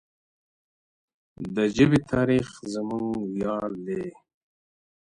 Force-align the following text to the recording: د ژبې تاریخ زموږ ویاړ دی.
د 1.55 1.57
ژبې 1.75 1.99
تاریخ 2.11 2.47
زموږ 2.73 3.07
ویاړ 3.33 3.69
دی. 3.85 4.03